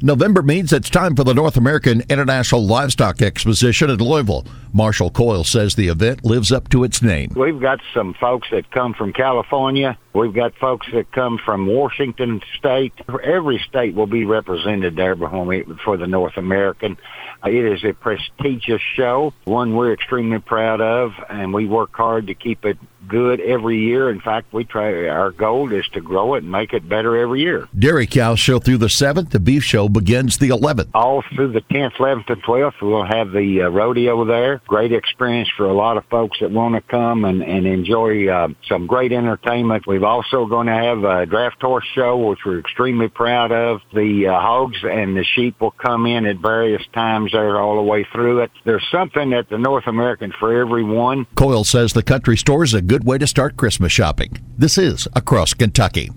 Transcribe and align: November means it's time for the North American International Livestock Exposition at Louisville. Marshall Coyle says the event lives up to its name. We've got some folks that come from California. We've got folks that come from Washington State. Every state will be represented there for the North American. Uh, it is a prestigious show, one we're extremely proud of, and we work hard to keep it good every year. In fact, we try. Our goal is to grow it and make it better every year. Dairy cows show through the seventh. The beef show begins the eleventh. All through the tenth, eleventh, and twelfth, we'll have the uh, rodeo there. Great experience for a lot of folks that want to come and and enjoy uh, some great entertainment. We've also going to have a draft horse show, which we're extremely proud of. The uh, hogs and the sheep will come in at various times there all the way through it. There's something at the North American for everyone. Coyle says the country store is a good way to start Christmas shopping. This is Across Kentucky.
November 0.00 0.42
means 0.42 0.72
it's 0.72 0.90
time 0.90 1.16
for 1.16 1.24
the 1.24 1.34
North 1.34 1.56
American 1.56 2.02
International 2.08 2.64
Livestock 2.64 3.20
Exposition 3.20 3.90
at 3.90 4.00
Louisville. 4.00 4.46
Marshall 4.72 5.10
Coyle 5.10 5.44
says 5.44 5.74
the 5.74 5.88
event 5.88 6.24
lives 6.24 6.52
up 6.52 6.68
to 6.68 6.84
its 6.84 7.02
name. 7.02 7.32
We've 7.34 7.60
got 7.60 7.80
some 7.92 8.14
folks 8.14 8.48
that 8.52 8.70
come 8.70 8.94
from 8.94 9.12
California. 9.12 9.98
We've 10.12 10.32
got 10.32 10.54
folks 10.56 10.86
that 10.92 11.10
come 11.10 11.38
from 11.38 11.66
Washington 11.66 12.42
State. 12.56 12.92
Every 13.24 13.58
state 13.68 13.94
will 13.94 14.06
be 14.06 14.24
represented 14.24 14.94
there 14.94 15.16
for 15.16 15.96
the 15.96 16.06
North 16.06 16.36
American. 16.36 16.96
Uh, 17.44 17.50
it 17.50 17.64
is 17.64 17.84
a 17.84 17.92
prestigious 17.92 18.82
show, 18.96 19.32
one 19.44 19.74
we're 19.74 19.92
extremely 19.92 20.40
proud 20.40 20.80
of, 20.80 21.12
and 21.28 21.52
we 21.52 21.66
work 21.66 21.94
hard 21.94 22.26
to 22.26 22.34
keep 22.34 22.64
it 22.64 22.78
good 23.06 23.40
every 23.40 23.78
year. 23.78 24.10
In 24.10 24.20
fact, 24.20 24.52
we 24.52 24.64
try. 24.64 25.06
Our 25.08 25.30
goal 25.30 25.72
is 25.72 25.86
to 25.92 26.00
grow 26.00 26.34
it 26.34 26.42
and 26.42 26.52
make 26.52 26.72
it 26.72 26.88
better 26.88 27.16
every 27.16 27.40
year. 27.40 27.68
Dairy 27.76 28.06
cows 28.06 28.38
show 28.38 28.58
through 28.58 28.78
the 28.78 28.88
seventh. 28.88 29.30
The 29.30 29.40
beef 29.40 29.64
show 29.64 29.87
begins 29.88 30.38
the 30.38 30.48
eleventh. 30.48 30.90
All 30.94 31.22
through 31.34 31.52
the 31.52 31.60
tenth, 31.60 31.94
eleventh, 31.98 32.28
and 32.28 32.42
twelfth, 32.42 32.76
we'll 32.80 33.04
have 33.04 33.32
the 33.32 33.62
uh, 33.62 33.68
rodeo 33.68 34.24
there. 34.24 34.60
Great 34.66 34.92
experience 34.92 35.48
for 35.56 35.66
a 35.66 35.74
lot 35.74 35.96
of 35.96 36.04
folks 36.06 36.38
that 36.40 36.50
want 36.50 36.74
to 36.74 36.80
come 36.80 37.24
and 37.24 37.42
and 37.42 37.66
enjoy 37.66 38.28
uh, 38.28 38.48
some 38.68 38.86
great 38.86 39.12
entertainment. 39.12 39.86
We've 39.86 40.02
also 40.04 40.46
going 40.46 40.66
to 40.66 40.74
have 40.74 41.04
a 41.04 41.26
draft 41.26 41.60
horse 41.60 41.86
show, 41.94 42.16
which 42.16 42.40
we're 42.44 42.60
extremely 42.60 43.08
proud 43.08 43.52
of. 43.52 43.80
The 43.92 44.28
uh, 44.28 44.40
hogs 44.40 44.78
and 44.82 45.16
the 45.16 45.24
sheep 45.24 45.60
will 45.60 45.70
come 45.70 46.06
in 46.06 46.26
at 46.26 46.38
various 46.38 46.82
times 46.92 47.32
there 47.32 47.60
all 47.60 47.76
the 47.76 47.82
way 47.82 48.06
through 48.12 48.40
it. 48.40 48.50
There's 48.64 48.86
something 48.90 49.32
at 49.32 49.48
the 49.48 49.58
North 49.58 49.86
American 49.86 50.32
for 50.38 50.60
everyone. 50.60 51.26
Coyle 51.36 51.64
says 51.64 51.92
the 51.92 52.02
country 52.02 52.36
store 52.36 52.64
is 52.64 52.74
a 52.74 52.82
good 52.82 53.04
way 53.04 53.18
to 53.18 53.26
start 53.26 53.56
Christmas 53.56 53.92
shopping. 53.92 54.38
This 54.56 54.78
is 54.78 55.08
Across 55.14 55.54
Kentucky. 55.54 56.10